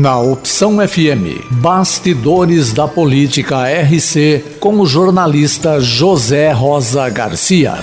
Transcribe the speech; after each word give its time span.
Na 0.00 0.18
Opção 0.18 0.78
FM, 0.78 1.46
Bastidores 1.60 2.72
da 2.72 2.88
Política 2.88 3.64
RC, 3.68 4.56
com 4.58 4.80
o 4.80 4.86
jornalista 4.86 5.78
José 5.80 6.50
Rosa 6.50 7.08
Garcia. 7.10 7.74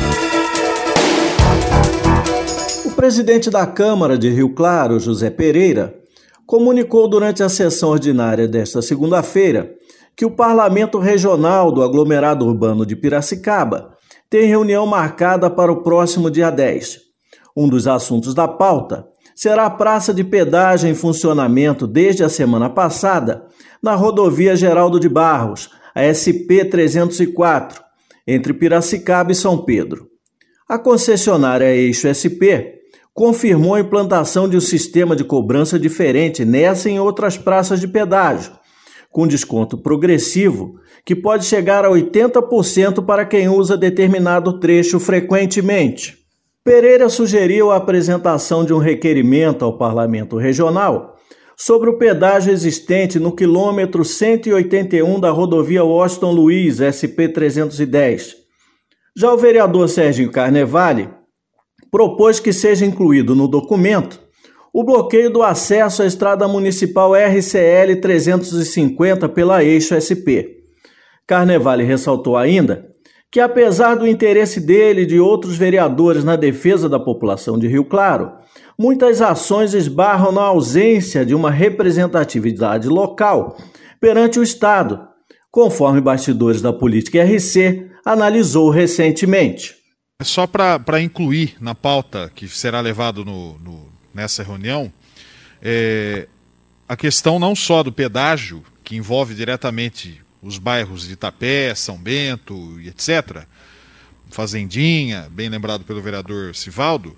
O 2.86 2.92
presidente 2.92 3.50
da 3.50 3.66
Câmara 3.66 4.18
de 4.18 4.30
Rio 4.30 4.54
Claro, 4.54 5.00
José 5.00 5.30
Pereira, 5.30 5.94
comunicou 6.46 7.08
durante 7.08 7.44
a 7.44 7.48
sessão 7.48 7.90
ordinária 7.90 8.48
desta 8.48 8.82
segunda-feira 8.82 9.72
que 10.18 10.26
o 10.26 10.32
Parlamento 10.32 10.98
Regional 10.98 11.72
do 11.72 11.84
Aglomerado 11.84 12.46
Urbano 12.46 12.86
de 12.86 12.96
Piracicaba 12.96 13.92
tem 14.30 14.48
reunião 14.48 14.86
marcada 14.86 15.50
para 15.50 15.72
o 15.72 15.84
próximo 15.84 16.30
dia 16.30 16.50
10. 16.50 17.00
Um 17.56 17.70
dos 17.70 17.88
assuntos 17.88 18.34
da 18.34 18.48
pauta 18.48 19.09
será 19.40 19.68
a 19.68 19.70
praça 19.70 20.14
de 20.14 20.22
pedágio 20.22 20.90
em 20.90 20.94
funcionamento 20.94 21.88
desde 21.88 22.26
a 22.26 22.28
semana 22.28 22.70
passada 22.70 23.46
na 23.82 23.96
rodovia 23.96 24.54
Geraldo 24.54 25.00
de 25.00 25.08
Barros, 25.08 25.70
a 25.96 26.04
SP 26.12 26.68
304, 26.70 27.82
entre 28.28 28.54
Piracicaba 28.54 29.32
e 29.32 29.36
São 29.36 29.60
Pedro. 29.60 30.10
A 30.68 30.78
concessionária 30.78 31.74
Eixo 31.74 32.10
SP 32.12 32.84
confirmou 33.14 33.76
a 33.76 33.80
implantação 33.80 34.50
de 34.50 34.58
um 34.58 34.62
sistema 34.62 35.16
de 35.16 35.24
cobrança 35.24 35.80
diferente 35.80 36.44
nessa 36.44 36.90
e 36.90 36.96
em 36.96 37.00
outras 37.00 37.38
praças 37.38 37.80
de 37.80 37.88
pedágio, 37.88 38.52
com 39.10 39.26
desconto 39.26 39.78
progressivo 39.78 40.82
que 41.06 41.16
pode 41.16 41.46
chegar 41.46 41.86
a 41.86 41.90
80% 41.90 43.06
para 43.06 43.26
quem 43.26 43.48
usa 43.48 43.78
determinado 43.78 44.60
trecho 44.60 45.00
frequentemente. 45.00 46.19
Pereira 46.64 47.08
sugeriu 47.08 47.72
a 47.72 47.78
apresentação 47.78 48.66
de 48.66 48.74
um 48.74 48.80
requerimento 48.80 49.64
ao 49.64 49.78
Parlamento 49.78 50.38
Regional 50.38 51.16
sobre 51.58 51.90
o 51.90 51.98
pedágio 51.98 52.52
existente 52.52 53.18
no 53.18 53.32
quilômetro 53.32 54.04
181 54.04 55.20
da 55.20 55.30
rodovia 55.30 55.84
Washington 55.84 56.32
Luiz, 56.32 56.80
SP-310. 56.80 58.36
Já 59.16 59.34
o 59.34 59.38
vereador 59.38 59.88
Sérgio 59.88 60.30
Carnevale 60.32 61.10
propôs 61.90 62.40
que 62.40 62.52
seja 62.52 62.86
incluído 62.86 63.36
no 63.36 63.48
documento 63.48 64.20
o 64.74 64.84
bloqueio 64.84 65.32
do 65.32 65.42
acesso 65.42 66.04
à 66.04 66.06
estrada 66.06 66.48
municipal 66.48 67.14
RCL 67.16 68.00
350 68.02 69.28
pela 69.30 69.64
Eixo 69.64 69.96
SP. 69.96 70.60
Carnevale 71.26 71.84
ressaltou 71.84 72.38
ainda 72.38 72.89
que, 73.32 73.40
apesar 73.40 73.96
do 73.96 74.08
interesse 74.08 74.60
dele 74.60 75.02
e 75.02 75.06
de 75.06 75.20
outros 75.20 75.56
vereadores 75.56 76.24
na 76.24 76.36
defesa 76.36 76.90
da 76.90 77.00
população 77.00 77.60
de 77.60 77.68
Rio 77.68 77.86
Claro, 77.86 78.32
muitas 78.78 79.22
ações 79.22 79.74
esbarram 79.74 80.32
na 80.32 80.42
ausência 80.42 81.26
de 81.26 81.36
uma 81.36 81.52
representatividade 81.52 82.88
local 82.88 83.58
perante 84.00 84.40
o 84.40 84.44
Estado, 84.44 85.08
conforme 85.52 86.02
bastidores 86.02 86.62
da 86.62 86.74
política 86.74 87.24
RC 87.24 87.90
analisou 88.04 88.70
recentemente. 88.70 89.76
É 90.22 90.24
só 90.24 90.48
para 90.48 91.02
incluir 91.02 91.56
na 91.62 91.76
pauta 91.76 92.32
que 92.34 92.48
será 92.48 92.82
levado 92.82 93.24
no, 93.24 93.58
no, 93.60 93.88
nessa 94.14 94.44
reunião, 94.44 94.92
é, 95.62 96.28
a 96.88 96.96
questão 96.98 97.38
não 97.38 97.56
só 97.56 97.84
do 97.84 97.92
pedágio, 97.92 98.64
que 98.84 98.96
envolve 98.96 99.36
diretamente 99.36 100.20
os 100.42 100.58
bairros 100.58 101.08
de 101.08 101.14
Itapé, 101.14 101.74
São 101.76 101.98
Bento 101.98 102.80
e 102.80 102.88
etc. 102.88 103.44
Fazendinha, 104.30 105.28
bem 105.32 105.50
lembrado 105.50 105.84
pelo 105.84 106.02
vereador 106.02 106.56
Sivaldo, 106.56 107.16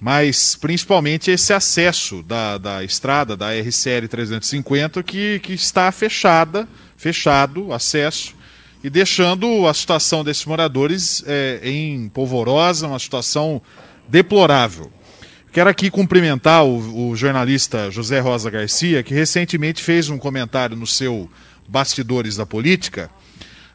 mas 0.00 0.56
principalmente 0.56 1.30
esse 1.30 1.52
acesso 1.52 2.22
da, 2.22 2.58
da 2.58 2.84
estrada 2.84 3.36
da 3.36 3.52
RCL 3.52 4.08
350 4.08 5.02
que, 5.02 5.40
que 5.40 5.52
está 5.54 5.90
fechada, 5.90 6.68
fechado 6.96 7.72
acesso 7.72 8.34
e 8.82 8.90
deixando 8.90 9.66
a 9.66 9.72
situação 9.72 10.22
desses 10.22 10.44
moradores 10.44 11.24
é, 11.26 11.60
em 11.62 12.08
polvorosa, 12.10 12.86
uma 12.86 12.98
situação 12.98 13.62
deplorável. 14.06 14.92
Quero 15.50 15.70
aqui 15.70 15.88
cumprimentar 15.88 16.66
o, 16.66 17.10
o 17.10 17.16
jornalista 17.16 17.90
José 17.90 18.18
Rosa 18.18 18.50
Garcia, 18.50 19.02
que 19.02 19.14
recentemente 19.14 19.82
fez 19.82 20.10
um 20.10 20.18
comentário 20.18 20.76
no 20.76 20.86
seu 20.86 21.30
bastidores 21.74 22.36
da 22.36 22.46
política 22.46 23.10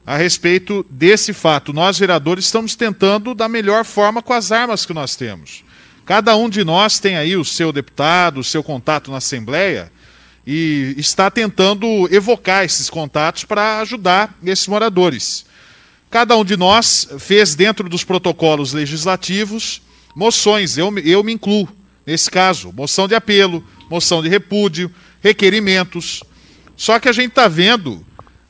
a 0.06 0.16
respeito 0.16 0.86
desse 0.90 1.34
fato. 1.34 1.74
Nós, 1.74 2.00
vereadores, 2.00 2.46
estamos 2.46 2.74
tentando 2.74 3.36
da 3.36 3.50
melhor 3.50 3.84
forma 3.84 4.22
com 4.22 4.32
as 4.32 4.54
armas 4.54 4.86
que 4.86 4.94
nós 4.94 5.18
temos. 5.18 5.66
Cada 6.06 6.34
um 6.38 6.50
de 6.50 6.64
nós 6.64 6.98
tem 6.98 7.18
aí 7.18 7.36
o 7.36 7.44
seu 7.44 7.74
deputado, 7.74 8.40
o 8.40 8.44
seu 8.44 8.64
contato 8.64 9.12
na 9.12 9.18
Assembleia 9.18 9.92
e 10.48 10.96
está 10.98 11.30
tentando 11.30 12.08
evocar 12.10 12.64
esses 12.64 12.90
contatos 12.90 13.44
para 13.44 13.80
ajudar 13.82 14.34
esses 14.46 14.66
moradores. 14.66 15.46
Cada 16.10 16.38
um 16.38 16.46
de 16.46 16.56
nós 16.56 17.10
fez, 17.20 17.54
dentro 17.54 17.90
dos 17.90 18.06
protocolos 18.06 18.72
legislativos, 18.72 19.82
moções, 20.16 20.78
eu, 20.78 20.98
eu 21.00 21.22
me 21.22 21.34
incluo 21.34 21.68
nesse 22.06 22.32
caso, 22.32 22.72
moção 22.72 23.10
de 23.10 23.14
apelo, 23.14 23.62
moção 23.90 24.24
de 24.24 24.30
repúdio, 24.30 24.90
requerimentos, 25.22 26.24
só 26.80 26.98
que 26.98 27.10
a 27.10 27.12
gente 27.12 27.32
está 27.32 27.50
vendo 27.50 28.06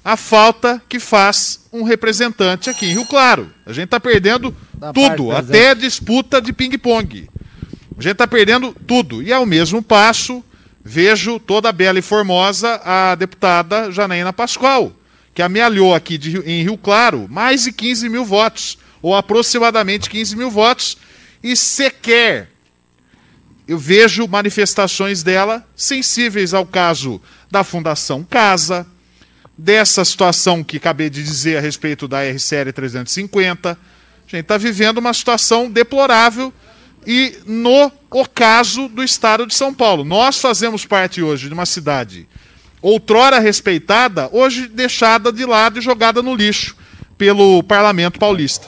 a 0.06 0.16
falta 0.16 0.80
que 0.88 1.00
faz 1.00 1.66
um 1.74 1.82
representante 1.82 2.70
aqui 2.70 2.86
em 2.86 2.94
Rio 2.94 3.06
Claro. 3.08 3.52
A 3.66 3.74
gente 3.74 3.86
está 3.86 4.00
perdendo 4.00 4.56
da 4.72 4.94
tudo, 4.94 5.32
até 5.32 5.72
a 5.72 5.74
disputa 5.74 6.40
de 6.40 6.54
ping-pong. 6.54 7.28
A 7.98 8.02
gente 8.04 8.12
está 8.12 8.28
perdendo 8.28 8.72
tudo. 8.86 9.24
E 9.24 9.34
ao 9.34 9.48
mesmo 9.48 9.82
passo, 9.82 10.44
vejo 10.86 11.40
toda 11.40 11.72
bela 11.72 11.98
e 11.98 12.04
formosa 12.04 12.80
a 12.86 13.16
deputada 13.16 13.92
Janaína 13.92 14.32
Pascoal, 14.32 14.94
que 15.34 15.42
amealhou 15.42 15.96
aqui 15.96 16.16
de, 16.16 16.38
em 16.42 16.62
Rio 16.62 16.78
Claro 16.78 17.26
mais 17.28 17.64
de 17.64 17.72
15 17.72 18.10
mil 18.10 18.24
votos, 18.24 18.78
ou 19.02 19.16
aproximadamente 19.16 20.08
15 20.08 20.36
mil 20.36 20.52
votos, 20.52 21.00
e 21.42 21.56
sequer 21.56 22.52
eu 23.70 23.78
vejo 23.78 24.28
manifestações 24.28 25.22
dela 25.22 25.64
sensíveis 25.76 26.56
ao 26.56 26.66
caso 26.66 27.22
da 27.52 27.64
Fundação 27.64 28.24
Casa, 28.24 28.84
dessa 29.56 30.04
situação 30.04 30.64
que 30.64 30.78
acabei 30.78 31.08
de 31.08 31.22
dizer 31.22 31.58
a 31.58 31.62
respeito 31.62 32.08
da 32.08 32.24
RCL 32.24 32.74
350. 32.74 33.74
A 33.74 33.76
gente 34.24 34.42
está 34.42 34.58
vivendo 34.58 34.98
uma 34.98 35.14
situação 35.14 35.70
deplorável 35.70 36.52
e 37.06 37.38
no 37.46 37.92
ocaso 38.10 38.88
do 38.88 39.04
estado 39.04 39.46
de 39.46 39.54
São 39.54 39.72
Paulo. 39.72 40.04
Nós 40.04 40.42
fazemos 40.42 40.84
parte 40.84 41.22
hoje 41.22 41.48
de 41.48 41.54
uma 41.54 41.68
cidade 41.68 42.28
outrora 42.82 43.38
respeitada, 43.38 44.30
hoje 44.32 44.68
deixada 44.68 45.32
de 45.32 45.46
lado 45.46 45.78
e 45.78 45.82
jogada 45.82 46.24
no 46.24 46.34
lixo 46.34 46.76
pelo 47.20 47.62
parlamento 47.62 48.18
paulista. 48.18 48.68